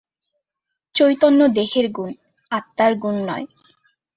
[0.95, 2.11] চৈতন্য দেহের গুণ,
[2.51, 3.45] আত্মার গুণ নয়।